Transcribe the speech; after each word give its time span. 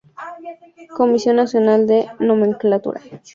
Comisión 0.97 1.35
Nacional 1.35 1.85
de 1.85 1.99
Nomenclatura. 2.17 3.01